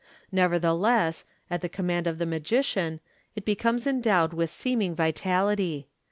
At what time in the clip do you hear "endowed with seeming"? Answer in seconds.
3.85-4.95